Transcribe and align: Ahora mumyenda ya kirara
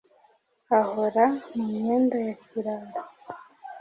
Ahora 0.79 1.25
mumyenda 1.53 2.15
ya 2.27 2.35
kirara 2.43 2.99